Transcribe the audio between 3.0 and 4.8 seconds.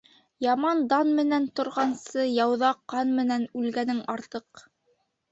менән үлгәнең артыҡ.